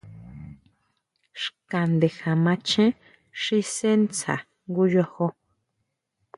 [1.41, 2.91] Xka ndekja macheén
[3.41, 4.35] xi sʼe stsá
[4.67, 5.27] jngu yojo.